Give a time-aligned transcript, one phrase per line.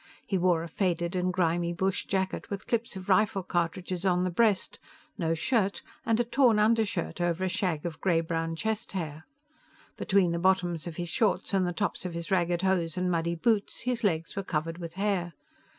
[0.25, 4.31] He wore a faded and grimy bush jacket with clips of rifle cartridges on the
[4.31, 4.79] breast,
[5.15, 9.27] no shirt and a torn undershirt over a shag of gray brown chest hair.
[9.97, 13.35] Between the bottoms of his shorts and the tops of his ragged hose and muddy
[13.35, 15.33] boots, his legs were covered with hair.